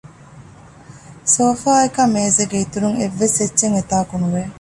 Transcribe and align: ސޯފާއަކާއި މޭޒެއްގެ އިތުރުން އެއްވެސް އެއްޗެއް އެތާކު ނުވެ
ސޯފާއަކާއި 1.33 2.11
މޭޒެއްގެ 2.13 2.57
އިތުރުން 2.61 2.97
އެއްވެސް 2.99 3.37
އެއްޗެއް 3.39 3.75
އެތާކު 3.77 4.13
ނުވެ 4.21 4.43